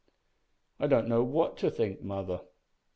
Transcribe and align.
"I 0.79 0.87
don't 0.87 1.07
know 1.07 1.21
what 1.23 1.57
to 1.57 1.69
think, 1.69 2.01
mother. 2.01 2.41